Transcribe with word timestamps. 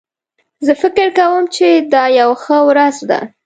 زه 0.65 0.73
فکر 0.81 1.07
کوم 1.17 1.43
چې 1.55 1.67
دا 1.93 2.03
یو 2.19 2.31
ښه 2.41 2.57
ورځ 2.69 2.95
ده 3.09 3.19